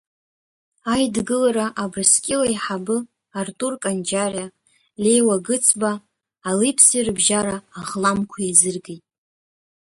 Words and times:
Аидгылара 0.93 1.67
Абрыскьыл 1.83 2.41
аиҳабы 2.47 2.97
Артур 3.39 3.73
Конџьариа, 3.83 4.47
Леиуа 5.03 5.37
Гыцба 5.45 5.91
али-ԥси 6.49 7.05
рыбжьара 7.05 7.57
аӷламқәа 7.79 8.37
еизыргеит. 8.45 9.03